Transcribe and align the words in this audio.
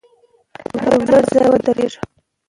پر 0.69 0.81
لوړ 1.07 1.23
ځای 1.31 1.45
ودریږه. 1.51 2.01